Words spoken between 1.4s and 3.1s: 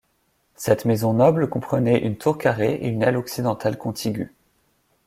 comprenait une tour carrée et une